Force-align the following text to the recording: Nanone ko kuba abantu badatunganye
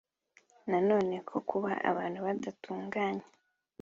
Nanone 0.69 1.15
ko 1.29 1.37
kuba 1.49 1.71
abantu 1.89 2.19
badatunganye 2.27 3.27